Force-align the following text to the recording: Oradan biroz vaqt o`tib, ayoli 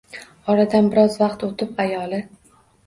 Oradan 0.53 0.89
biroz 0.95 1.21
vaqt 1.21 1.47
o`tib, 1.51 1.79
ayoli 1.87 2.25